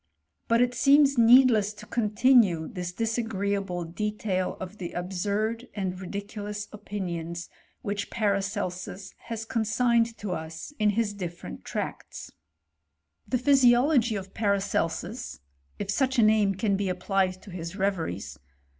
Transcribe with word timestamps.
But 0.47 0.63
it 0.63 0.73
seems 0.73 1.19
needless 1.19 1.73
to 1.73 1.85
continue 1.85 2.67
this 2.67 2.91
dis 2.91 3.19
agreeable 3.19 3.85
detaD 3.85 4.57
of 4.59 4.79
the 4.79 4.93
absurd 4.93 5.67
and 5.75 6.01
ridiculous 6.01 6.67
opinions 6.71 7.49
which 7.83 8.09
Paracelsus 8.09 9.13
has 9.27 9.45
consigned 9.45 10.17
to 10.17 10.31
us 10.31 10.73
in 10.79 10.89
his 10.97 11.13
different 11.13 11.63
tracts. 11.63 12.31
The 13.27 13.37
Physiology 13.37 14.15
of 14.15 14.33
Paracelsus 14.33 15.39
(if 15.77 15.91
such 15.91 16.17
a 16.17 16.23
name 16.23 16.55
can 16.55 16.79
he 16.79 16.89
applied 16.89 17.39
to 17.43 17.51
his 17.51 17.75
reveries). 17.75 18.39